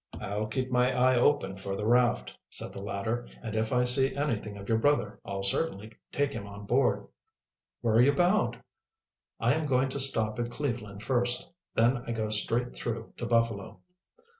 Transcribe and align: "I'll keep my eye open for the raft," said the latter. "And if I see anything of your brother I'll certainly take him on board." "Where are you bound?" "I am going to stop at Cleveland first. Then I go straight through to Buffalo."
"I'll 0.19 0.47
keep 0.47 0.71
my 0.71 0.91
eye 0.91 1.15
open 1.15 1.57
for 1.57 1.75
the 1.75 1.85
raft," 1.85 2.35
said 2.49 2.73
the 2.73 2.81
latter. 2.81 3.27
"And 3.43 3.53
if 3.55 3.71
I 3.71 3.83
see 3.83 4.15
anything 4.15 4.57
of 4.57 4.67
your 4.67 4.79
brother 4.79 5.19
I'll 5.23 5.43
certainly 5.43 5.91
take 6.11 6.33
him 6.33 6.47
on 6.47 6.65
board." 6.65 7.05
"Where 7.81 7.97
are 7.97 8.01
you 8.01 8.13
bound?" 8.13 8.57
"I 9.39 9.53
am 9.53 9.67
going 9.67 9.89
to 9.89 9.99
stop 9.99 10.39
at 10.39 10.49
Cleveland 10.49 11.03
first. 11.03 11.51
Then 11.75 11.97
I 12.07 12.13
go 12.13 12.29
straight 12.29 12.75
through 12.75 13.13
to 13.17 13.27
Buffalo." 13.27 13.81